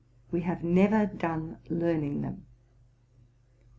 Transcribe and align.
we 0.31 0.41
have 0.41 0.63
never 0.63 1.05
done 1.05 1.59
learning 1.69 2.21
them. 2.21 2.43